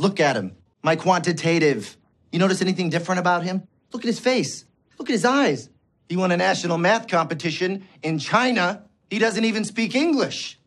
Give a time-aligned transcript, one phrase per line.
[0.00, 0.56] Look at him.
[0.82, 1.98] My quantitative.
[2.32, 3.64] You notice anything different about him?
[3.92, 4.64] Look at his face.
[4.98, 5.68] Look at his eyes.
[6.08, 8.84] He won a national math competition in China.
[9.10, 10.58] He doesn't even speak English.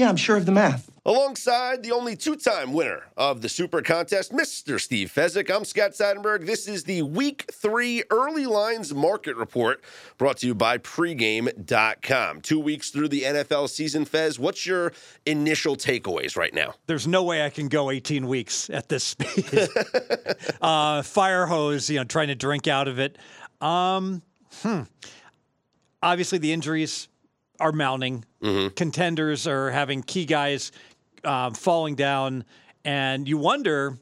[0.00, 0.90] Yeah, I'm sure of the math.
[1.04, 4.80] Alongside the only two time winner of the Super Contest, Mr.
[4.80, 6.46] Steve Fezzik, I'm Scott Seidenberg.
[6.46, 9.84] This is the Week 3 Early Lines Market Report
[10.16, 12.40] brought to you by pregame.com.
[12.40, 14.94] Two weeks through the NFL season, Fez, what's your
[15.26, 16.72] initial takeaways right now?
[16.86, 19.68] There's no way I can go 18 weeks at this speed.
[20.62, 23.18] uh, fire hose, you know, trying to drink out of it.
[23.60, 24.22] Um,
[24.62, 24.80] hmm.
[26.02, 27.10] Obviously, the injuries
[27.60, 28.24] are mounting.
[28.42, 28.74] Mm-hmm.
[28.74, 30.72] Contenders are having key guys
[31.24, 32.44] uh, falling down,
[32.84, 33.98] and you wonder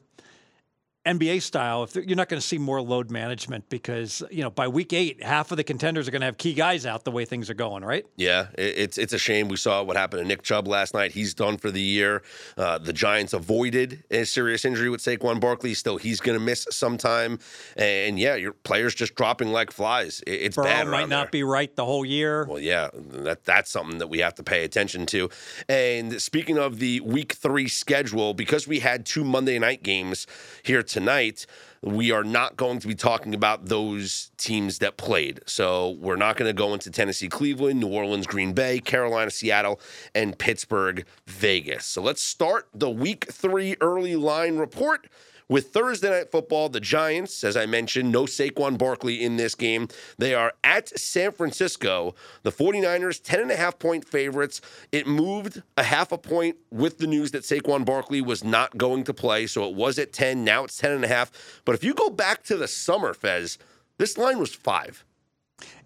[1.05, 4.67] NBA style, if you're not going to see more load management because you know by
[4.67, 7.23] week eight, half of the contenders are going to have key guys out the way
[7.23, 8.05] things are going, right?
[8.17, 9.47] Yeah, it's it's a shame.
[9.47, 11.13] We saw what happened to Nick Chubb last night.
[11.13, 12.21] He's done for the year.
[12.57, 15.73] Uh, the Giants avoided a serious injury with Saquon Barkley.
[15.73, 17.39] Still, he's going to miss some time.
[17.77, 20.21] And yeah, your players just dropping like flies.
[20.27, 20.87] It's Burrow bad.
[20.89, 21.31] Might not there.
[21.31, 22.45] be right the whole year.
[22.45, 25.29] Well, yeah, that that's something that we have to pay attention to.
[25.69, 30.27] And speaking of the Week Three schedule, because we had two Monday night games
[30.61, 31.45] here tonight
[31.81, 35.39] we are not going to be talking about those teams that played.
[35.45, 39.79] So we're not going to go into Tennessee, Cleveland, New Orleans, Green Bay, Carolina, Seattle,
[40.13, 41.85] and Pittsburgh, Vegas.
[41.85, 45.07] So let's start the week three early line report
[45.49, 49.87] with Thursday Night Football, the Giants, as I mentioned, no Saquon Barkley in this game.
[50.17, 52.15] They are at San Francisco.
[52.43, 54.61] The 49ers, 10.5 point favorites.
[54.91, 59.03] It moved a half a point with the news that Saquon Barkley was not going
[59.05, 59.47] to play.
[59.47, 60.43] So it was at 10.
[60.43, 61.31] Now it's 10.5.
[61.65, 63.57] But if you go back to the summer, Fez,
[63.97, 65.03] this line was five.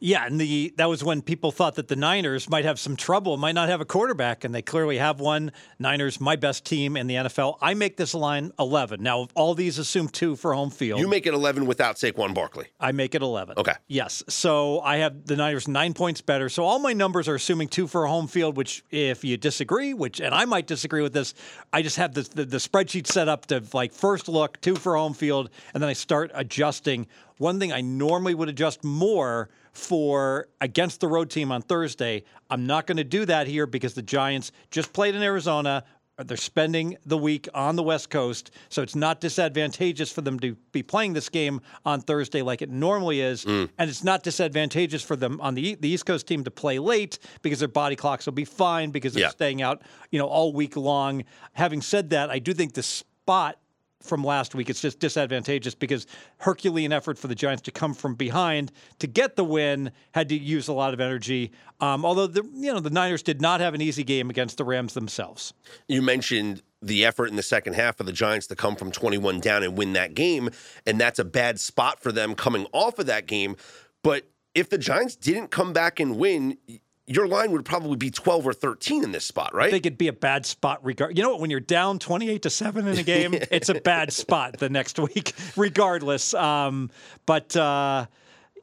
[0.05, 3.37] Yeah, and the that was when people thought that the Niners might have some trouble,
[3.37, 5.53] might not have a quarterback, and they clearly have one.
[5.79, 7.57] Niners, my best team in the NFL.
[7.61, 9.01] I make this line eleven.
[9.01, 10.99] Now, all these assume two for home field.
[10.99, 12.65] You make it eleven without Saquon Barkley.
[12.81, 13.57] I make it eleven.
[13.57, 13.75] Okay.
[13.87, 14.23] Yes.
[14.27, 16.49] So I have the Niners nine points better.
[16.49, 18.57] So all my numbers are assuming two for home field.
[18.57, 21.33] Which, if you disagree, which and I might disagree with this,
[21.71, 24.97] I just have the, the, the spreadsheet set up to like first look two for
[24.97, 27.07] home field, and then I start adjusting.
[27.37, 32.23] One thing I normally would adjust more for against the road team on Thursday.
[32.49, 35.83] I'm not going to do that here because the Giants just played in Arizona.
[36.17, 40.55] They're spending the week on the West Coast, so it's not disadvantageous for them to
[40.71, 43.67] be playing this game on Thursday like it normally is, mm.
[43.79, 47.17] and it's not disadvantageous for them on the the East Coast team to play late
[47.41, 49.29] because their body clocks will be fine because they're yeah.
[49.29, 49.81] staying out,
[50.11, 51.23] you know, all week long.
[51.53, 53.57] Having said that, I do think the spot
[54.03, 54.69] from last week.
[54.69, 56.05] It's just disadvantageous because
[56.37, 60.37] Herculean effort for the Giants to come from behind to get the win had to
[60.37, 61.51] use a lot of energy.
[61.79, 64.63] Um, although the you know the Niners did not have an easy game against the
[64.63, 65.53] Rams themselves.
[65.87, 69.39] You mentioned the effort in the second half for the Giants to come from 21
[69.39, 70.49] down and win that game,
[70.85, 73.55] and that's a bad spot for them coming off of that game.
[74.03, 76.57] But if the Giants didn't come back and win,
[77.05, 79.67] your line would probably be 12 or 13 in this spot, right?
[79.67, 80.83] I think it'd be a bad spot.
[80.85, 81.41] Regard, you know what?
[81.41, 84.99] When you're down 28 to seven in a game, it's a bad spot the next
[84.99, 86.33] week, regardless.
[86.33, 86.91] Um,
[87.25, 88.05] but uh,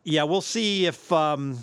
[0.04, 1.58] yeah, we'll see if um,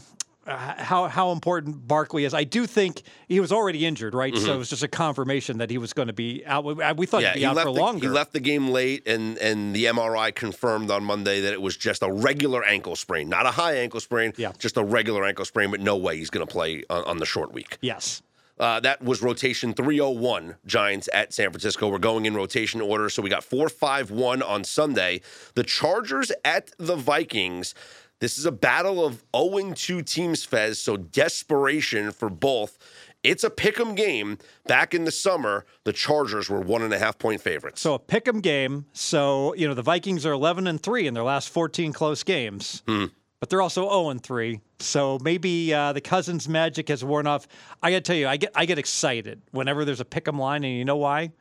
[0.47, 2.33] how how important Barkley is.
[2.33, 4.33] I do think he was already injured, right?
[4.33, 4.45] Mm-hmm.
[4.45, 6.63] So it was just a confirmation that he was going to be out.
[6.97, 8.07] We thought yeah, he'd be he out for the, longer.
[8.07, 11.75] He left the game late, and and the MRI confirmed on Monday that it was
[11.75, 14.33] just a regular ankle sprain, not a high ankle sprain.
[14.37, 14.51] Yeah.
[14.57, 15.71] just a regular ankle sprain.
[15.71, 17.77] But no way he's going to play on, on, the short week.
[17.81, 18.21] Yes.
[18.59, 21.89] Uh, that was rotation 301 Giants at San Francisco.
[21.89, 23.09] We're going in rotation order.
[23.09, 25.21] So we got 4 5 1 on Sunday.
[25.53, 27.75] The Chargers at the Vikings.
[28.19, 32.77] This is a battle of 0 2 teams, Fez, so desperation for both.
[33.23, 34.37] It's a pick 'em game.
[34.65, 37.81] Back in the summer, the Chargers were one and a half point favorites.
[37.81, 38.85] So a pick 'em game.
[38.93, 42.81] So, you know, the Vikings are 11 and 3 in their last 14 close games.
[42.87, 43.05] Hmm.
[43.39, 44.61] But they're also 0 and 3.
[44.79, 47.47] So maybe uh, the Cousins magic has worn off.
[47.83, 50.39] I got to tell you, I get I get excited whenever there's a pick 'em
[50.39, 51.31] line and you know why?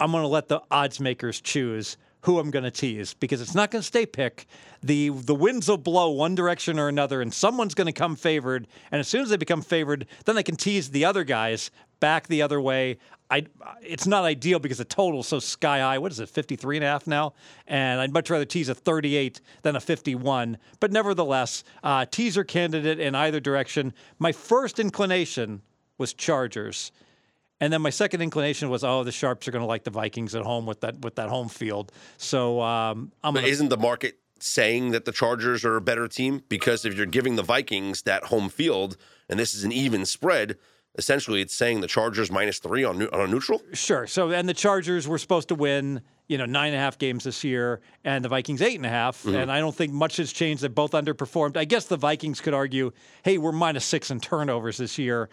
[0.00, 1.96] I'm going to let the odds makers choose
[2.28, 4.46] who I'm going to tease because it's not going to stay pick.
[4.82, 8.68] The the winds will blow one direction or another, and someone's going to come favored.
[8.92, 11.70] And as soon as they become favored, then they can tease the other guys
[12.00, 12.98] back the other way.
[13.30, 13.46] I,
[13.80, 15.96] it's not ideal because the total's so sky high.
[15.96, 17.32] What is it, 53 and a half now?
[17.66, 20.58] And I'd much rather tease a 38 than a 51.
[20.80, 23.94] But nevertheless, uh, teaser candidate in either direction.
[24.18, 25.62] My first inclination
[25.96, 26.92] was Chargers.
[27.60, 30.34] And then my second inclination was, oh, the sharps are going to like the Vikings
[30.34, 31.92] at home with that with that home field.
[32.16, 33.34] So um, I'm.
[33.34, 33.52] But gonna...
[33.52, 37.36] isn't the market saying that the Chargers are a better team because if you're giving
[37.36, 38.96] the Vikings that home field
[39.28, 40.56] and this is an even spread,
[40.96, 43.62] essentially it's saying the Chargers minus three on, on a neutral.
[43.72, 44.06] Sure.
[44.06, 47.24] So, and the Chargers were supposed to win, you know, nine and a half games
[47.24, 49.36] this year, and the Vikings eight and a half, Mm-hmm.
[49.36, 50.62] And I don't think much has changed.
[50.62, 51.56] They both underperformed.
[51.56, 52.92] I guess the Vikings could argue,
[53.24, 55.28] hey, we're minus six in turnovers this year.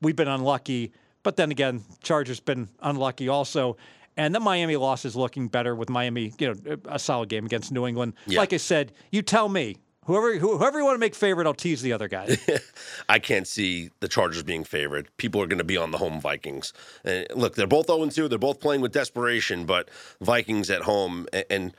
[0.00, 0.92] We've been unlucky.
[1.22, 3.76] But then again, Chargers been unlucky also.
[4.16, 7.70] And the Miami loss is looking better with Miami, you know, a solid game against
[7.70, 8.14] New England.
[8.26, 8.40] Yeah.
[8.40, 9.76] Like I said, you tell me.
[10.06, 12.38] Whoever, whoever you want to make favorite, I'll tease the other guy.
[13.10, 15.10] I can't see the Chargers being favored.
[15.18, 16.72] People are going to be on the home Vikings.
[17.04, 18.26] And look, they're both 0 2.
[18.26, 19.90] They're both playing with desperation, but
[20.22, 21.26] Vikings at home.
[21.34, 21.76] a- And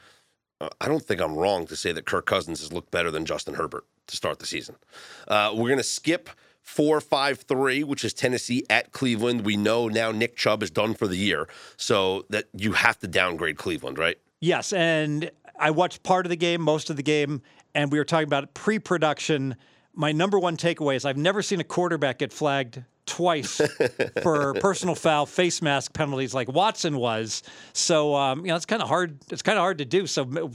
[0.62, 3.26] uh, I don't think I'm wrong to say that Kirk Cousins has looked better than
[3.26, 4.76] Justin Herbert to start the season.
[5.28, 6.30] Uh, we're going to skip
[6.62, 9.46] 4 5 3, which is Tennessee at Cleveland.
[9.46, 11.48] We know now Nick Chubb is done for the year.
[11.78, 14.18] So that you have to downgrade Cleveland, right?
[14.40, 17.42] Yes, and I watched part of the game, most of the game,
[17.76, 19.56] and we were talking about pre-production.
[19.94, 23.60] My number one takeaway is I've never seen a quarterback get flagged twice
[24.22, 27.44] for personal foul face mask penalties like Watson was.
[27.74, 29.20] So um, you know it's kind of hard.
[29.32, 30.08] It's kind of hard to do.
[30.08, 30.52] So.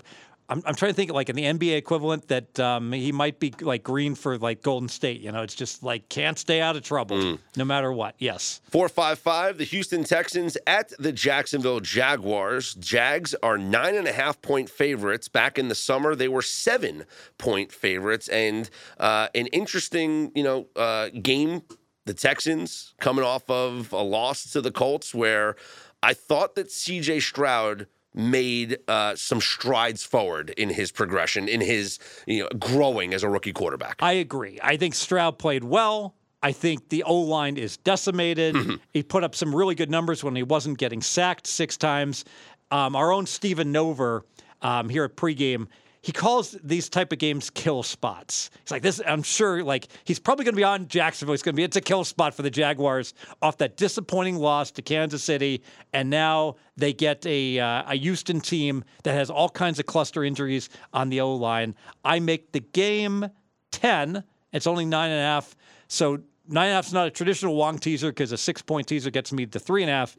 [0.48, 3.54] I'm, I'm trying to think like in the NBA equivalent that um, he might be
[3.60, 5.20] like green for like Golden State.
[5.20, 8.14] You know, it's just like can't stay out of trouble no matter what.
[8.18, 8.60] Yes.
[8.70, 12.74] 455, the Houston Texans at the Jacksonville Jaguars.
[12.74, 15.28] Jags are nine and a half point favorites.
[15.28, 17.04] Back in the summer, they were seven
[17.38, 18.28] point favorites.
[18.28, 18.68] And
[18.98, 21.62] uh, an interesting, you know, uh, game.
[22.06, 25.56] The Texans coming off of a loss to the Colts, where
[26.02, 31.98] I thought that CJ Stroud made uh, some strides forward in his progression, in his
[32.26, 33.96] you know growing as a rookie quarterback.
[34.00, 34.58] I agree.
[34.62, 36.14] I think Stroud played well.
[36.42, 38.54] I think the O line is decimated.
[38.92, 42.24] He put up some really good numbers when he wasn't getting sacked six times.
[42.70, 44.22] Um, our own Steven Nover
[44.60, 45.68] um, here at pregame,
[46.04, 48.50] he calls these type of games kill spots.
[48.60, 49.00] He's like this.
[49.06, 51.32] I'm sure, like he's probably going to be on Jacksonville.
[51.32, 54.70] He's going to be it's a kill spot for the Jaguars off that disappointing loss
[54.72, 55.62] to Kansas City,
[55.94, 60.22] and now they get a uh, a Houston team that has all kinds of cluster
[60.22, 61.74] injuries on the O line.
[62.04, 63.26] I make the game
[63.70, 64.24] ten.
[64.52, 65.56] It's only nine and a half.
[65.88, 68.86] So nine and a half is not a traditional Wong teaser because a six point
[68.86, 70.18] teaser gets me to three and a half.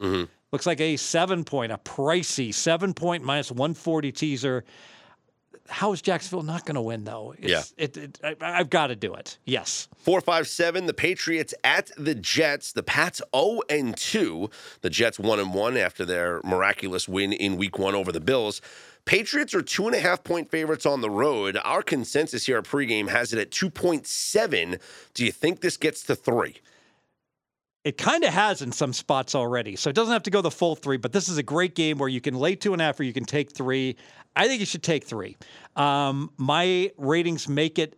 [0.50, 4.64] Looks like a seven point, a pricey seven point minus 140 teaser.
[5.68, 7.34] How is Jacksonville not going to win, though?
[7.38, 9.38] It's, It, it, I, I've got to do it.
[9.44, 9.88] Yes.
[9.98, 12.72] 457, the Patriots at the Jets.
[12.72, 14.50] The Pats 0 and 2.
[14.82, 18.60] The Jets 1 and 1 after their miraculous win in week one over the Bills.
[19.04, 21.56] Patriots are two and a half point favorites on the road.
[21.64, 24.80] Our consensus here at pregame has it at 2.7.
[25.14, 26.56] Do you think this gets to three?
[27.86, 29.76] It kind of has in some spots already.
[29.76, 31.98] So it doesn't have to go the full three, but this is a great game
[31.98, 33.94] where you can lay two and a half or you can take three.
[34.34, 35.36] I think you should take three.
[35.76, 37.96] Um, my ratings make it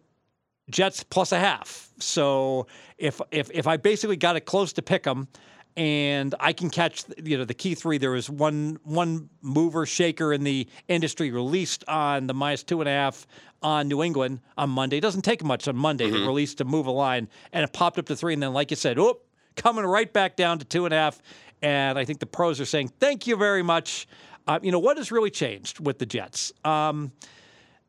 [0.68, 1.88] Jets plus a half.
[1.98, 2.66] So
[2.98, 5.26] if if if I basically got it close to pick them,
[5.74, 7.96] and I can catch you know the key three.
[7.96, 12.90] There was one one mover shaker in the industry released on the minus two and
[12.90, 13.26] a half
[13.62, 14.98] on New England on Monday.
[14.98, 17.98] It doesn't take much on Monday to release to move a line, and it popped
[17.98, 18.34] up to three.
[18.34, 19.20] And then, like you said, oh,
[19.58, 21.20] coming right back down to two and a half.
[21.60, 24.08] And I think the pros are saying thank you very much.
[24.46, 26.52] Uh, you know what has really changed with the Jets?
[26.64, 27.12] Um,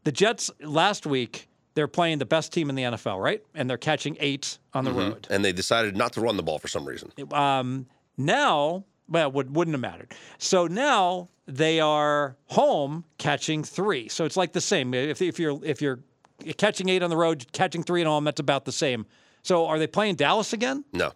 [0.03, 3.41] the Jets last week they're playing the best team in the NFL, right?
[3.55, 5.27] And they're catching eight on the road.
[5.29, 7.11] And they decided not to run the ball for some reason.
[7.31, 7.85] Um,
[8.17, 10.13] now, well, it would, wouldn't have mattered.
[10.39, 14.09] So now they are home catching three.
[14.09, 14.93] So it's like the same.
[14.93, 15.99] If, if you're if you're
[16.57, 19.05] catching eight on the road, catching three at home, that's about the same.
[19.41, 20.83] So are they playing Dallas again?
[20.91, 21.13] No,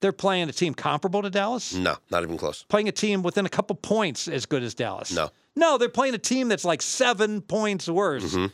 [0.00, 1.74] They're playing a team comparable to Dallas.
[1.74, 2.64] no, not even close.
[2.64, 5.12] Playing a team within a couple points as good as Dallas.
[5.12, 5.30] No.
[5.54, 8.24] No, they're playing a team that's like seven points worse.
[8.24, 8.46] Mm-hmm.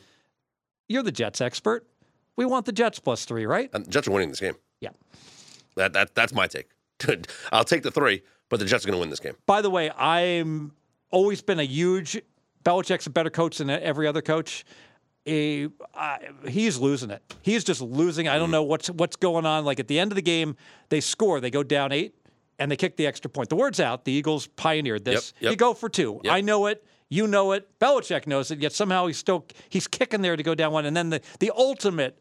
[0.89, 1.87] You're the Jets expert.
[2.37, 3.69] We want the Jets plus three, right?
[3.73, 4.55] And Jets are winning this game.
[4.81, 4.91] Yeah.
[5.77, 6.69] That, that That's my take.
[7.53, 9.35] I'll take the three, but the Jets are going to win this game.
[9.47, 10.73] By the way, I'm
[11.11, 12.21] always been a huge
[12.65, 14.65] Belichick's a better coach than every other coach.
[15.26, 17.23] Uh, he's losing it.
[17.43, 18.29] He's just losing.
[18.29, 18.52] I don't Mm-hmm.
[18.52, 19.64] know what's what's going on.
[19.64, 20.57] Like at the end of the game,
[20.88, 22.14] they score, they go down eight,
[22.59, 23.49] and they kick the extra point.
[23.49, 24.05] The word's out.
[24.05, 25.33] The Eagles pioneered this.
[25.37, 25.50] Yep, yep.
[25.52, 26.21] You go for two.
[26.25, 26.33] Yep.
[26.35, 26.85] I know it.
[27.09, 27.69] You know it.
[27.79, 28.59] Belichick knows it.
[28.61, 30.87] Yet somehow he's still he's kicking there to go down one.
[30.87, 32.19] And then the the ultimate.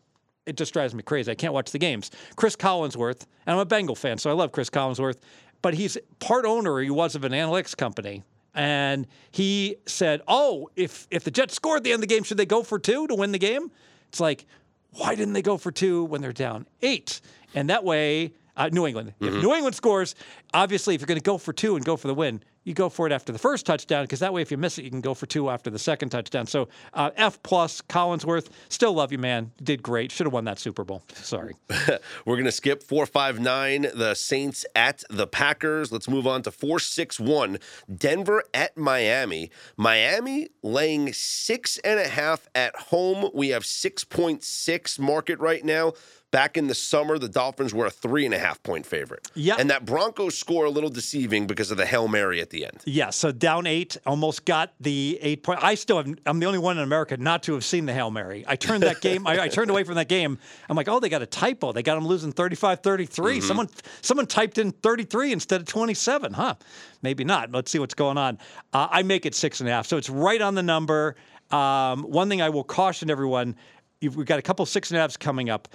[0.47, 1.31] It just drives me crazy.
[1.31, 2.09] I can't watch the games.
[2.35, 5.17] Chris Collinsworth, and I'm a Bengal fan, so I love Chris Collinsworth,
[5.61, 6.79] but he's part owner.
[6.79, 11.77] He was of an analytics company, and he said, "Oh, if if the Jets scored
[11.77, 13.71] at the end of the game, should they go for two to win the game?"
[14.09, 14.45] It's like,
[14.91, 17.21] why didn't they go for two when they're down eight?
[17.55, 19.13] And that way, uh, New England.
[19.21, 20.15] If New England scores,
[20.53, 22.89] obviously, if you're going to go for two and go for the win, you go
[22.89, 25.01] for it after the first touchdown because that way, if you miss it, you can
[25.01, 26.45] go for two after the second touchdown.
[26.45, 29.51] So uh, F plus Collinsworth, still love you, man.
[29.63, 30.11] Did great.
[30.11, 31.03] Should have won that Super Bowl.
[31.13, 31.55] Sorry.
[32.25, 33.87] We're gonna skip four five nine.
[33.93, 35.91] The Saints at the Packers.
[35.91, 37.57] Let's move on to four six one.
[37.93, 39.51] Denver at Miami.
[39.77, 43.29] Miami laying six and a half at home.
[43.33, 45.93] We have six point six market right now.
[46.31, 49.29] Back in the summer, the Dolphins were a three and a half point favorite.
[49.35, 49.57] Yeah.
[49.59, 52.81] And that Broncos score a little deceiving because of the Hail Mary at the end.
[52.85, 55.61] Yeah, so down eight, almost got the eight point.
[55.61, 58.11] I still have, I'm the only one in America not to have seen the Hail
[58.11, 58.45] Mary.
[58.47, 60.39] I turned that game, I, I turned away from that game.
[60.69, 61.73] I'm like, oh, they got a typo.
[61.73, 63.41] They got them losing 35 33.
[63.41, 63.67] Someone,
[64.01, 66.33] someone typed in 33 instead of 27.
[66.33, 66.55] Huh?
[67.01, 67.51] Maybe not.
[67.51, 68.37] Let's see what's going on.
[68.71, 69.85] Uh, I make it six and a half.
[69.85, 71.17] So it's right on the number.
[71.49, 73.57] Um, one thing I will caution everyone
[74.01, 75.67] we've got a couple six and a halves coming up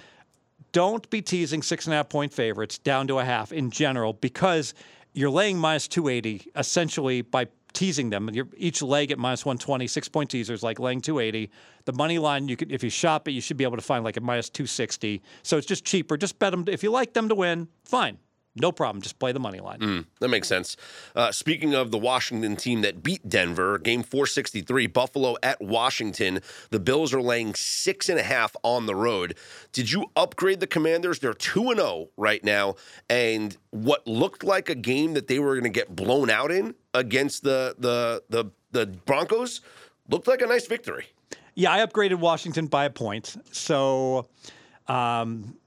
[0.77, 4.13] don't be teasing six and a half point favorites down to a half in general
[4.13, 4.75] because
[5.13, 8.29] you're laying minus 280 essentially by teasing them.
[8.31, 11.49] You're each leg at minus 120, six point teasers like laying 280.
[11.85, 14.03] The money line, you could if you shop it, you should be able to find
[14.03, 15.23] like a minus 260.
[15.41, 16.15] So it's just cheaper.
[16.15, 17.69] Just bet them if you like them to win.
[17.83, 18.19] Fine,
[18.59, 19.01] no problem.
[19.01, 20.05] Just play the money line.
[20.19, 20.77] That makes sense.
[21.15, 26.39] Uh, speaking of the Washington team that beat Denver, game 463, Buffalo at Washington.
[26.69, 29.37] The Bills are laying six and a half on the road.
[29.71, 31.19] Did you upgrade the Commanders?
[31.19, 32.75] They're 2 and 0 right now.
[33.09, 36.75] And what looked like a game that they were going to get blown out in
[36.93, 39.61] against the, the, the, the Broncos
[40.09, 41.05] looked like a nice victory.
[41.55, 43.35] Yeah, I upgraded Washington by a point.
[43.51, 44.27] So
[44.87, 45.57] um,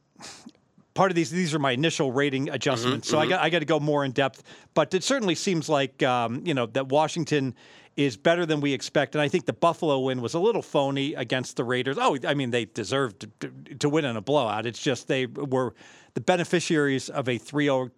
[0.94, 3.08] part of these these are my initial rating adjustments.
[3.08, 4.42] so I got I got to go more in depth.
[4.74, 7.54] But it certainly seems like um, you know that Washington
[7.96, 11.14] is better than we expect, and I think the Buffalo win was a little phony
[11.14, 11.96] against the Raiders.
[11.98, 14.66] Oh, I mean they deserved to, to win in a blowout.
[14.66, 15.74] It's just they were
[16.14, 17.90] the beneficiaries of a 3-0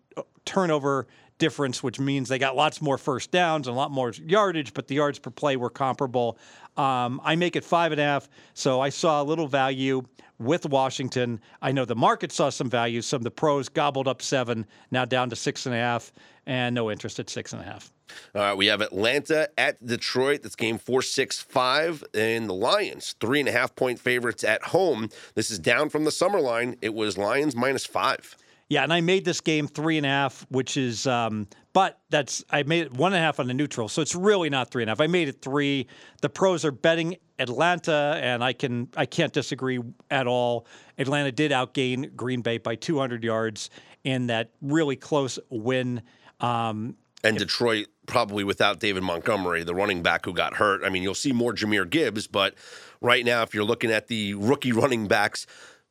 [0.53, 1.07] turnover
[1.39, 4.87] difference, which means they got lots more first downs and a lot more yardage, but
[4.87, 6.39] the yards per play were comparable.
[6.77, 10.03] Um, I make it five and a half, so I saw a little value
[10.39, 11.41] with Washington.
[11.63, 13.01] I know the market saw some value.
[13.01, 16.13] Some of the pros gobbled up seven, now down to six and a half,
[16.47, 17.91] and no interest at six and a half.
[18.35, 20.43] All right, we have Atlanta at Detroit.
[20.43, 24.63] That's game four, six, five, and the Lions three and a half point favorites at
[24.63, 25.09] home.
[25.35, 26.77] This is down from the summer line.
[26.83, 28.37] It was Lions minus five.
[28.73, 32.43] Yeah, and I made this game three and a half, which is, um, but that's
[32.49, 34.83] I made it one and a half on the neutral, so it's really not three
[34.83, 35.01] and a half.
[35.03, 35.89] I made it three.
[36.23, 39.79] The pros are betting Atlanta, and I can I can't disagree
[40.11, 40.67] at all.
[40.97, 43.69] Atlanta did outgain Green Bay by 200 yards
[44.05, 46.01] in that really close win.
[46.41, 50.83] Um, And Detroit probably without David Montgomery, the running back who got hurt.
[50.83, 52.55] I mean, you'll see more Jahmyr Gibbs, but
[53.03, 55.47] right now, if you're looking at the rookie running backs,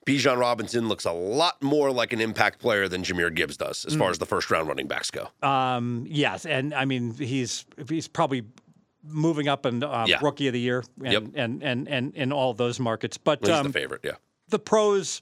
[0.05, 3.95] Bijan Robinson looks a lot more like an impact player than Jahmyr Gibbs does, as
[3.95, 5.27] far as the first round running backs go.
[5.43, 8.43] um, yes, and I mean he's he's probably
[9.03, 10.19] moving up in um, Yeah.
[10.21, 11.23] rookie of the year and, Yep.
[11.35, 13.17] and, and and in all those markets.
[13.17, 14.13] But He's um, the favorite, yeah.
[14.49, 15.21] the pros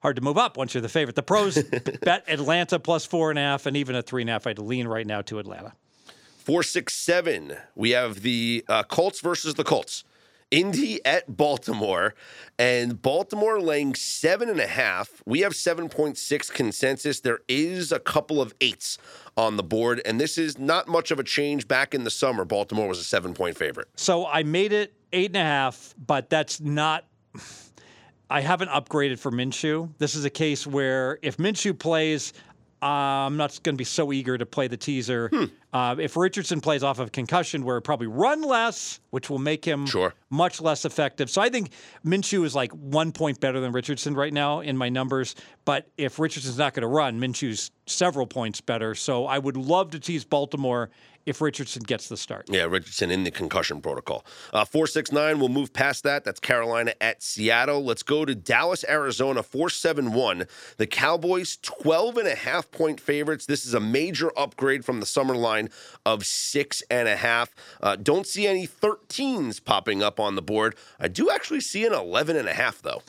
[0.00, 1.14] hard to move up once you're the favorite.
[1.16, 1.62] The pros
[2.02, 4.46] bet Atlanta plus four and a half, and even a three and a half.
[4.46, 5.72] I'd lean right now to Atlanta.
[6.38, 7.56] Four, six, seven.
[7.76, 10.02] We have the uh, Colts versus the Colts.
[10.52, 12.14] Indy at Baltimore,
[12.58, 15.22] and Baltimore laying seven and a half.
[15.24, 17.20] We have 7.6 consensus.
[17.20, 18.98] There is a couple of eights
[19.36, 21.66] on the board, and this is not much of a change.
[21.66, 23.88] Back in the summer, Baltimore was a seven point favorite.
[23.96, 27.06] So I made it eight and a half, but that's not.
[28.30, 29.90] I haven't upgraded for Minshew.
[29.98, 32.32] This is a case where if Minshew plays,
[32.82, 35.28] uh, I'm not going to be so eager to play the teaser.
[35.28, 35.44] Hmm.
[35.72, 39.86] Uh, if Richardson plays off of concussion, where probably run less, which will make him
[39.86, 40.12] Sure.
[40.30, 41.30] much less effective.
[41.30, 41.70] So I think
[42.04, 45.34] Minshew is like one point better than Richardson right now in my numbers.
[45.64, 48.94] But if Richardson's not going to run, Minshew's several points better.
[48.94, 50.90] So I would love to tease Baltimore
[51.26, 52.46] if Richardson gets the start.
[52.48, 54.24] Yeah, Richardson in the concussion protocol.
[54.52, 56.24] Uh, 469, we'll move past that.
[56.24, 57.84] That's Carolina at Seattle.
[57.84, 60.46] Let's go to Dallas, Arizona, 471.
[60.76, 63.46] The Cowboys, 12 and a half point favorites.
[63.46, 65.68] This is a major upgrade from the summer line
[66.04, 67.54] of six and a half.
[67.80, 70.74] Uh, don't see any 13s popping up on the board.
[70.98, 73.02] I do actually see an 11 and a half, though.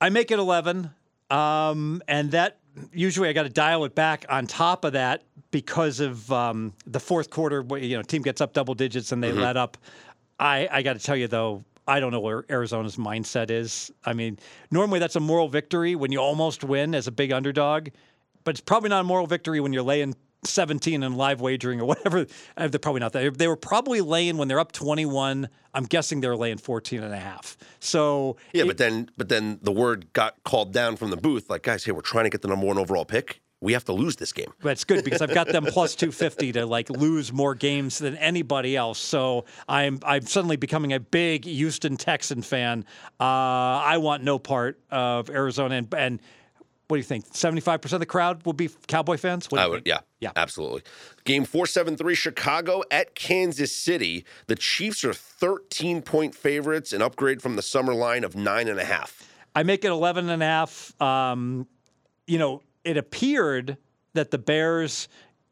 [0.00, 0.90] I make it 11.
[1.30, 2.59] Um, and that
[2.92, 7.00] usually I got to dial it back on top of that because of um, the
[7.00, 7.62] fourth quarter.
[7.62, 9.76] where, You know, team gets up double digits and they let up.
[10.38, 13.90] I, I got to tell you though, I don't know where Arizona's mindset is.
[14.04, 14.38] I mean,
[14.70, 17.88] normally that's a moral victory when you almost win as a big underdog,
[18.44, 21.84] but it's probably not a moral victory when you're laying 17 in live wagering or
[21.86, 22.26] whatever.
[22.56, 23.38] Uh, They're probably not that.
[23.38, 25.48] They were probably laying when they're up 21.
[25.74, 27.56] I'm guessing they're laying 14 and a half.
[27.78, 31.62] So Yeah, but then but then the word got called down from the booth like,
[31.62, 33.40] guys, hey, we're trying to get the number one overall pick.
[33.62, 34.50] we have to lose this game.
[34.62, 38.16] But it's good because I've got them plus 250 to like lose more games than
[38.16, 38.98] anybody else.
[38.98, 42.84] So I'm I'm suddenly becoming a big Houston Texan fan.
[43.20, 46.20] Uh, I want no part of Arizona and, and
[46.90, 47.26] what do you think?
[47.32, 49.46] 75% of the crowd will be Cowboy fans?
[49.50, 49.86] What do I you would, think?
[49.86, 50.32] yeah, Yeah.
[50.36, 50.82] absolutely.
[51.24, 54.24] Game four seven three Chicago at Kansas City.
[54.48, 58.78] The Chiefs are thirteen point favorites, an upgrade from the summer line of nine and
[58.80, 59.32] a half.
[59.54, 61.00] I make it 11 and a half.
[61.02, 61.66] Um,
[62.26, 63.76] you know, it appeared
[64.14, 65.08] that the Bears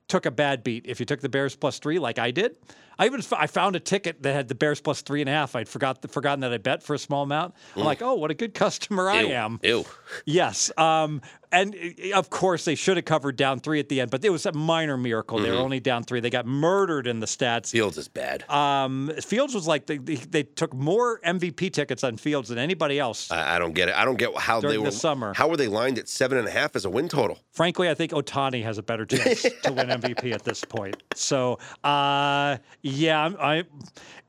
[0.09, 0.87] took a bad beat.
[0.87, 2.57] If you took the Bears plus three, like I did,
[2.99, 5.33] I even f- I found a ticket that had the Bears plus three and a
[5.33, 5.55] half.
[5.55, 7.55] I'd forgot forgotten that I bet for a small amount.
[7.77, 9.61] I'm like, oh, what a good customer I Ew, am.
[9.63, 9.85] Ew.
[10.25, 10.73] Yes.
[10.77, 14.25] Um, and uh, of course, they should have covered down three at the end, but
[14.25, 15.39] it was a minor miracle.
[15.39, 16.21] They were only down three.
[16.21, 17.71] They got murdered in the stats.
[17.71, 18.49] Fields is bad.
[18.51, 22.99] Um, Fields was like, they, they, they took more MVP tickets on Fields than anybody
[22.99, 23.31] else.
[23.31, 23.95] I, I don't get it.
[23.95, 25.35] I don't get how they were the summer.
[25.35, 27.39] How were they lined at seven and a half as a win total?
[27.53, 31.03] Frankly, I think Ohtani has a better chance to win MVP at this point.
[31.15, 33.65] So, uh, yeah, I'm, I.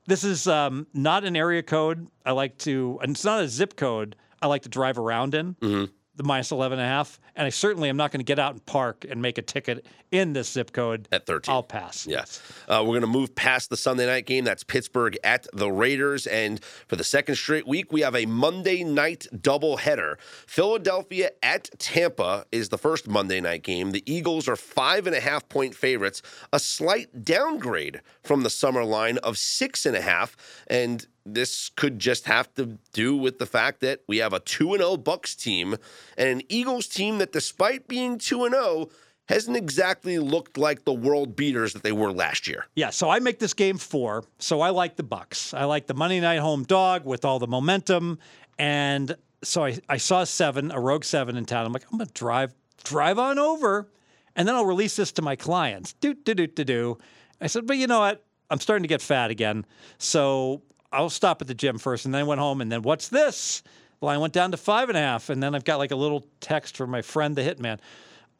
[0.06, 2.08] This is um, not an area code.
[2.24, 4.16] I like to, and it's not a zip code.
[4.42, 5.54] I like to drive around in.
[5.54, 5.92] Mm-hmm.
[6.20, 7.18] The minus 11 and a half.
[7.34, 9.86] And I certainly am not going to get out and park and make a ticket
[10.10, 11.08] in this zip code.
[11.10, 11.50] At 13.
[11.50, 12.06] I'll pass.
[12.06, 12.42] Yes.
[12.68, 14.44] Uh, we're going to move past the Sunday night game.
[14.44, 16.26] That's Pittsburgh at the Raiders.
[16.26, 20.20] And for the second straight week, we have a Monday night doubleheader.
[20.46, 23.92] Philadelphia at Tampa is the first Monday night game.
[23.92, 26.20] The Eagles are five and a half point favorites,
[26.52, 30.36] a slight downgrade from the summer line of six and a half.
[30.66, 34.76] And this could just have to do with the fact that we have a 2
[34.76, 35.76] 0 Bucks team
[36.16, 38.88] and an Eagles team that, despite being 2 0,
[39.28, 42.66] hasn't exactly looked like the world beaters that they were last year.
[42.74, 44.24] Yeah, so I make this game four.
[44.38, 45.54] So I like the Bucks.
[45.54, 48.18] I like the Monday night home dog with all the momentum.
[48.58, 51.64] And so I, I saw seven, a rogue seven in town.
[51.64, 53.88] I'm like, I'm gonna drive drive on over,
[54.34, 55.92] and then I'll release this to my clients.
[55.94, 56.98] Do do do do do.
[57.40, 58.24] I said, but you know what?
[58.50, 59.64] I'm starting to get fat again.
[59.98, 60.62] So
[60.92, 62.04] I'll stop at the gym first.
[62.04, 63.62] And then I went home and then what's this?
[64.00, 65.96] Well, I went down to five and a half, and then I've got like a
[65.96, 67.78] little text from my friend, the hitman.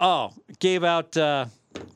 [0.00, 1.47] Oh, gave out uh,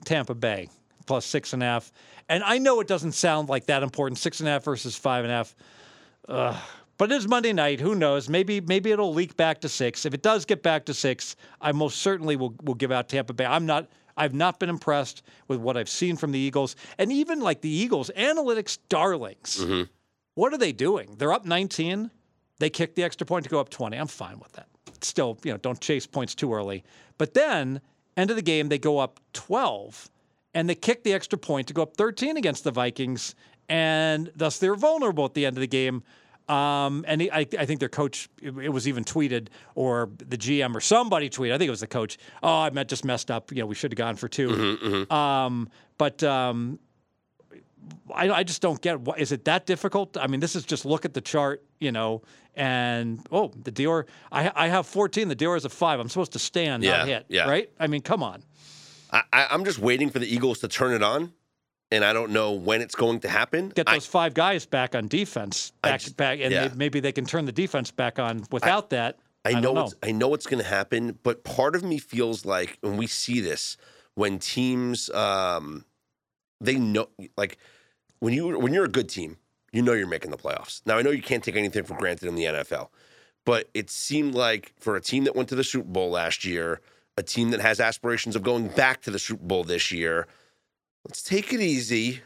[0.05, 0.69] Tampa Bay
[1.07, 1.91] plus six and a half.
[2.29, 5.25] And I know it doesn't sound like that important, six and a half versus five
[5.25, 5.57] and a half.
[6.29, 6.57] Ugh.
[6.99, 7.81] but it is Monday night.
[7.81, 8.29] Who knows?
[8.29, 10.05] Maybe maybe it'll leak back to six.
[10.07, 13.33] If it does get back to six, I most certainly will will give out Tampa
[13.33, 13.45] Bay.
[13.47, 13.89] I'm not.
[14.17, 17.69] I've not been impressed with what I've seen from the Eagles, and even like the
[17.69, 19.59] Eagles analytics darlings.
[20.35, 21.17] What are they doing?
[21.19, 22.11] They're up 19.
[22.59, 23.97] They kick the extra point to go up 20.
[23.97, 24.69] I'm fine with that.
[25.01, 26.85] Still, you know, don't chase points too early.
[27.19, 27.81] But then,
[28.17, 30.11] end of the game, they go up 12
[30.55, 33.35] and they kick the extra point to go up 13 against the Vikings.
[33.69, 36.03] And thus they're vulnerable at the end of the game.
[36.49, 40.37] Um, and he, I, I think their coach, it, it was even tweeted, or the
[40.37, 43.31] GM or somebody tweeted, I think it was the coach, oh, I meant just messed
[43.31, 43.51] up.
[43.51, 46.79] You know, we should have gone for 2 Um, but um,
[48.15, 50.17] I, I just don't get what is it that difficult?
[50.17, 52.23] I mean, this is just look at the chart, you know,
[52.55, 54.05] and oh, the Dior.
[54.31, 55.29] I I have 14.
[55.29, 56.01] The Dior is a five.
[56.01, 57.27] I'm supposed to stand, Yeah, not hit.
[57.29, 57.49] yeah.
[57.49, 57.71] Right?
[57.79, 58.43] I mean, come on.
[59.13, 61.33] I, I, I'm just waiting for the Eagles to turn it on,
[61.91, 63.69] and I don't know when it's going to happen.
[63.71, 66.69] Get I- those five guys back on defense, back just- back, and yeah.
[66.69, 68.45] may- maybe they can turn the defense back on.
[68.51, 69.91] Without that, I, I, know.
[70.03, 73.41] I know it's going to happen, but part of me feels like when we see
[73.41, 73.77] this,
[74.15, 75.85] when teams, um,
[76.61, 77.59] they know, like
[78.21, 79.37] when you when you're a good team,
[79.73, 80.83] you know you're making the playoffs.
[80.87, 82.89] Now I know you can't take anything for granted in the NFL,
[83.45, 86.81] but it seemed like for a team that went to the Super Bowl last year,
[87.17, 90.27] a team that has aspirations of going back to the Super Bowl this year,
[91.07, 92.21] let's take it easy.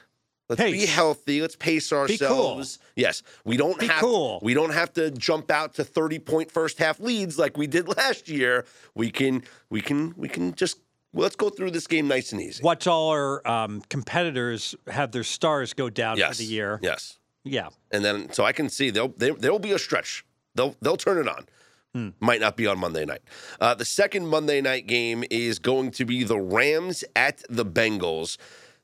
[0.48, 1.42] Let's be healthy.
[1.42, 1.98] Let's pace cool.
[1.98, 2.78] ourselves.
[2.96, 4.38] Yes, we don't Be have cool.
[4.42, 7.86] we don't have to jump out to 30 point first half leads like we did
[7.96, 8.64] last year.
[8.94, 10.78] We can we can we can just
[11.12, 12.62] well, let's go through this game nice and easy.
[12.62, 16.36] Watch all our um, competitors have their stars go down Yes.
[16.36, 16.78] for the year.
[16.82, 17.18] Yes.
[17.44, 17.68] Yeah.
[17.90, 20.24] And then so I can see they'll there there'll be a stretch.
[20.54, 21.46] They'll they'll turn it on.
[21.94, 22.08] Hmm.
[22.20, 23.22] Might not be on Monday night.
[23.60, 28.36] Uh, the second Monday night game is going to be the Rams at the Bengals.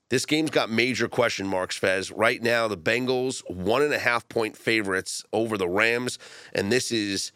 [0.08, 2.10] This game's got major question marks, Fez.
[2.10, 6.18] Right now, the Bengals one and a half point favorites over the Rams,
[6.54, 7.32] and this is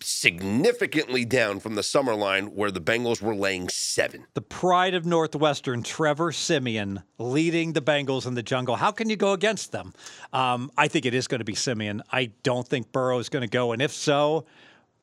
[0.00, 4.26] significantly down from the summer line where the Bengals were laying seven.
[4.34, 8.76] the pride of Northwestern, Trevor Siemian, leading the Bengals in the jungle.
[8.76, 9.92] How can you go against them?
[10.32, 12.02] Um, I think it is going to be Siemian.
[12.12, 14.44] I don't think Burrow is going to go, and if so,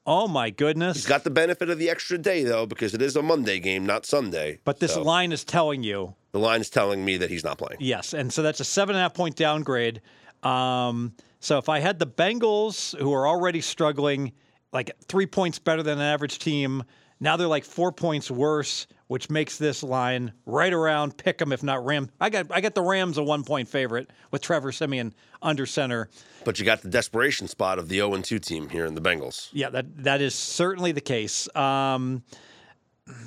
[0.05, 0.97] oh my goodness!
[0.97, 3.85] He's got the benefit of the extra day though, because it is a Monday game,
[3.85, 4.59] not Sunday.
[4.65, 7.77] but this So line is telling you the line's telling me that he's not playing.
[7.79, 10.01] yes, and so that's a seven and a half point downgrade.
[10.43, 14.31] Um, so if I had the Bengals, who are already struggling,
[14.75, 16.83] like three points better than an average team,
[17.21, 21.63] Now they're like four points worse, which makes this line right around pick 'em if
[21.63, 22.11] not Ram.
[22.19, 26.09] I got I got the Rams a one point favorite with Trevor Siemian under center.
[26.43, 29.47] But you got the desperation spot of the 0 2 team here in the Bengals.
[29.53, 31.47] Yeah, that that is certainly the case.
[31.55, 32.23] Um,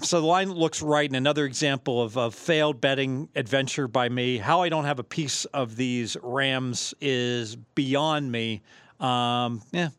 [0.02, 4.36] so the line looks right, and another example of a failed betting adventure by me.
[4.36, 8.60] How I don't have a piece of these Rams is beyond me.
[9.00, 9.90] Um, yeah,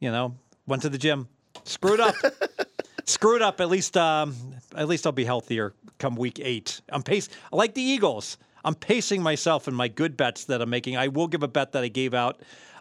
[0.00, 0.34] you know,
[0.66, 1.28] went to the gym,
[1.64, 2.14] screwed up,
[3.04, 3.60] screwed up.
[3.60, 4.34] At least, um,
[4.74, 6.80] at least I'll be healthier come week eight.
[6.88, 8.38] I'm pace like the Eagles.
[8.64, 10.96] I'm pacing myself in my good bets that I'm making.
[10.96, 12.40] I will give a bet that I gave out.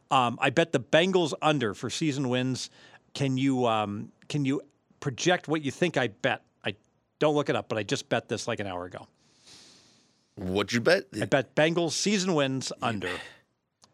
[0.09, 2.69] Um, I bet the Bengals under for season wins.
[3.13, 4.61] Can you um, can you
[4.99, 6.43] project what you think I bet?
[6.63, 6.75] I
[7.19, 9.07] don't look it up, but I just bet this like an hour ago.
[10.35, 11.05] What'd you bet?
[11.21, 13.09] I bet Bengals season wins under.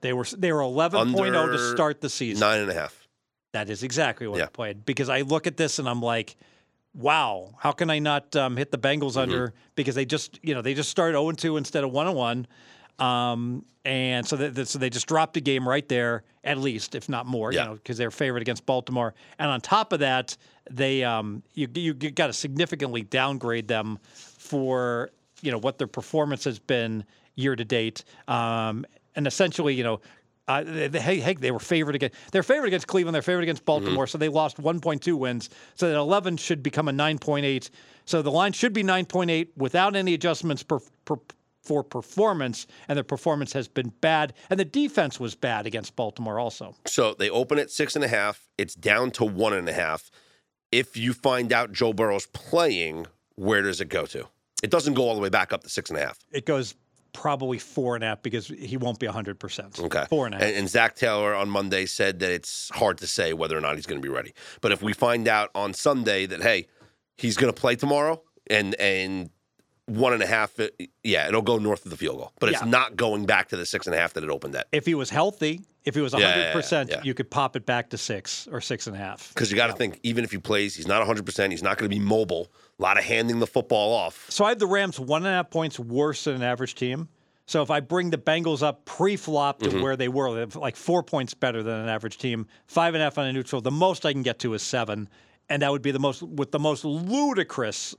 [0.01, 2.39] They were they were 11.0 to start the season.
[2.39, 3.00] Nine and a half.
[3.53, 4.45] That is exactly what Yeah.
[4.45, 6.35] I played because I look at this and I'm like,
[6.93, 9.19] wow, how can I not um, hit the Bengals Mm-hmm.
[9.19, 9.53] under?
[9.75, 12.47] Because they just, you know, they just started 0 2 instead of 1 1.
[12.99, 17.09] Um, and so, that, so they just dropped a game right there, at least, if
[17.09, 17.61] not more, Yeah.
[17.63, 19.15] you know, because they're favored against Baltimore.
[19.39, 20.37] And on top of that,
[20.69, 25.09] they um, you you got to significantly downgrade them for
[25.41, 27.03] you know what their performance has been
[27.35, 28.03] year to date.
[28.27, 28.85] Um,
[29.15, 29.99] and essentially, you know,
[30.47, 32.15] uh, they, they, hey, hey, they were favored against.
[32.31, 33.15] They're favored against Cleveland.
[33.15, 34.07] They're favored against Baltimore.
[34.07, 35.49] So they lost 1.2 wins.
[35.75, 37.69] So that 11 should become a 9.8.
[38.05, 41.15] So the line should be 9.8 without any adjustments per, per,
[41.63, 42.67] for performance.
[42.87, 44.33] And their performance has been bad.
[44.49, 46.75] And the defense was bad against Baltimore also.
[46.87, 48.47] So they open at six and a half.
[48.57, 50.09] It's down to one and a half.
[50.71, 54.27] If you find out Joe Burrow's playing, where does it go to?
[54.63, 56.19] It doesn't go all the way back up to six and a half.
[56.31, 56.75] It goes
[57.13, 59.79] probably four and a half because he won't be 100%.
[59.79, 60.05] Okay.
[60.09, 60.47] Four and a half.
[60.47, 63.75] And, and Zac Taylor on Monday said that it's hard to say whether or not
[63.75, 64.33] he's going to be ready.
[64.61, 66.67] But if we find out on Sunday that hey,
[67.17, 69.29] he's going to play tomorrow, and and
[69.97, 70.57] one and a half,
[71.03, 72.31] yeah, it'll go north of the field goal.
[72.39, 72.69] But it's Yeah.
[72.69, 74.67] not going back to the six and a half that it opened at.
[74.71, 77.89] if he was healthy, if he was 100%, Yeah, yeah, you could pop it back
[77.89, 79.29] to six or six and a half.
[79.33, 81.25] Because you got to think, even if he plays, he's not 100.
[81.25, 82.51] percent He's not going to be mobile.
[82.79, 84.25] A lot of handing the football off.
[84.29, 87.09] So I have the Rams one and a half points worse than an average team.
[87.47, 89.81] So if I bring the Bengals up pre-flop to Mm-hmm.
[89.81, 93.17] where they were, like four points better than an average team, five and a half
[93.17, 93.61] on a neutral.
[93.61, 95.09] The most I can get to is seven,
[95.49, 97.95] and that would be the most with the most ludicrous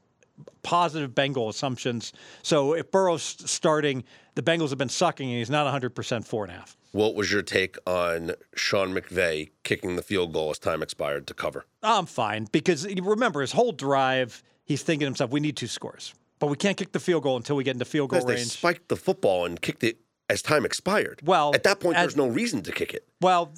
[0.62, 2.12] positive Bengal assumptions.
[2.42, 6.44] So if Burrow's starting, the Bengals have been sucking, and he's not 100 percent four
[6.44, 6.76] and a half.
[6.92, 11.34] What was your take on Sean McVay kicking the field goal as time expired to
[11.34, 11.66] cover?
[11.82, 14.42] I'm fine because remember his whole drive.
[14.64, 17.36] He's thinking to himself, "We need two scores, but we can't kick the field goal
[17.36, 19.98] until we get into field goal Because they range." spiked the football and kicked it
[20.30, 21.20] as time expired.
[21.24, 23.06] Well, at that point, as- there's no reason to kick it.
[23.20, 23.54] Well,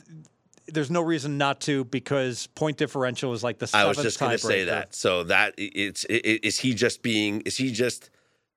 [0.66, 4.18] there's no reason not to because point differential is like the I seventh was just
[4.20, 4.94] going to say that.
[4.94, 8.10] So that it's i- i- is he just being is he just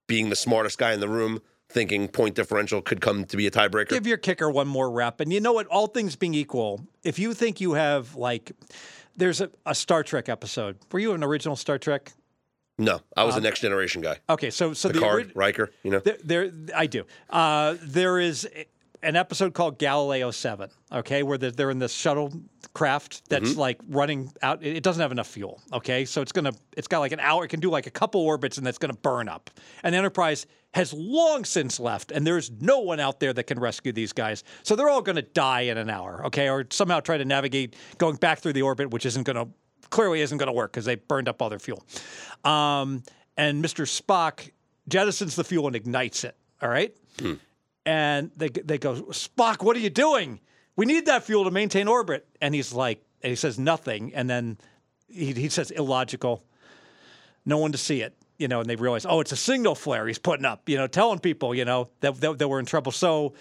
[0.08, 3.52] being the smartest guy in the room, thinking point differential could come to be a
[3.52, 3.90] tiebreaker?
[3.90, 5.68] Give your kicker one more rep, and you know what?
[5.68, 8.52] All things being equal, if you think you have like,
[9.18, 10.78] there's a, a Star Trek episode.
[10.92, 12.14] Were you an original Star Trek?
[12.80, 14.20] no, I Um, was a next generation guy.
[14.30, 16.00] Okay, so so the, Picard, ori- Riker, you know.
[16.00, 17.06] There, there I do.
[17.30, 18.48] Uh, there is
[19.08, 20.70] an episode called Galileo Seven.
[20.92, 22.32] Okay, where they're, in this shuttle
[22.74, 23.60] craft that's Mm-hmm.
[23.60, 24.64] like running out.
[24.64, 25.62] It doesn't have enough fuel.
[25.74, 26.52] Okay, so it's gonna.
[26.76, 27.44] It's got like an hour.
[27.46, 29.50] It can do like a couple orbits, and that's gonna burn up.
[29.84, 33.60] And the Enterprise has long since left, and there's no one out there that can
[33.60, 34.44] rescue these guys.
[34.64, 36.26] So they're all gonna die in an hour.
[36.28, 39.48] Okay, or somehow try to navigate going back through the orbit, which isn't gonna
[39.90, 41.84] clearly isn't gonna work because they burned up all their fuel.
[42.44, 43.04] Um,
[43.38, 43.86] and Mr.
[43.86, 44.52] Spock
[44.90, 46.36] jettisons the fuel and ignites it.
[46.62, 46.94] All right.
[47.88, 50.42] And they they go, Spock, what are you doing?
[50.76, 52.28] We need that fuel to maintain orbit.
[52.42, 54.14] And he's like, and he says nothing.
[54.14, 54.58] And then
[55.08, 56.44] he, he says illogical.
[57.46, 58.60] No one to see it, you know.
[58.60, 61.56] And they realize, oh, it's a signal flare he's putting up, you know, telling people,
[61.56, 62.92] you know, that that, that we're in trouble.
[62.92, 63.34] So.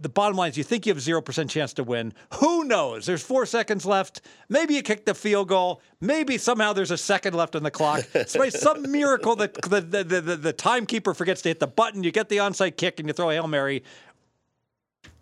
[0.00, 2.12] The bottom line is, you think you have zero percent chance to win.
[2.34, 3.06] Who knows?
[3.06, 4.20] There's four seconds left.
[4.48, 5.82] Maybe you kick the field goal.
[6.00, 8.04] Maybe somehow there's a second left on the clock.
[8.14, 12.04] It's some miracle that the, the, the, the, the timekeeper forgets to hit the button.
[12.04, 13.82] You get the onside kick and you throw a hail mary.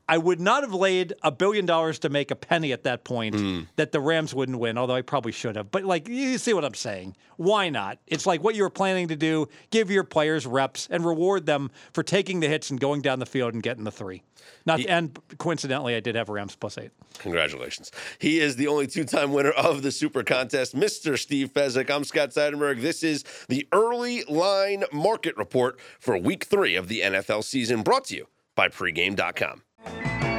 [0.08, 3.34] I would not have laid a billion dollars to make a penny at that point
[3.34, 3.62] hmm.
[3.74, 5.70] that the Rams wouldn't win, although I probably should have.
[5.70, 7.16] But like you see what I'm saying.
[7.36, 7.98] Why not?
[8.06, 11.70] It's like what you were planning to do, give your players reps and reward them
[11.92, 14.22] for taking the hits and going down the field and getting the three.
[14.64, 16.92] Not and coincidentally I did have Rams plus eight.
[17.18, 17.90] Congratulations.
[18.18, 21.18] He is the only two time winner of the Super Contest, Mr.
[21.18, 21.90] Steve Fezzik.
[21.90, 22.80] I'm Scott Seidenberg.
[22.80, 28.04] This is the early line market report for week three of the NFL season, brought
[28.06, 29.62] to you by pregame.com.
[29.86, 30.35] Thank you.